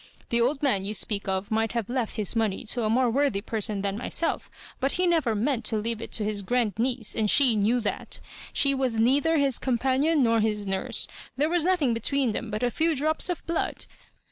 [0.29, 3.39] '.'The old man you speak of might have left his money to a more worthy
[3.39, 7.29] person than myself, but he never meant to leave it to his grand niece; and
[7.29, 8.19] she knew that
[8.51, 11.07] She was neither his companion nor his nurse.
[11.37, 13.85] There was nothing between them but a few drops of blood.